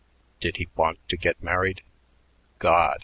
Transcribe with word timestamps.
Did 0.39 0.57
he 0.57 0.67
want 0.75 0.97
to 1.09 1.15
get 1.15 1.43
married? 1.43 1.81
God! 2.57 2.99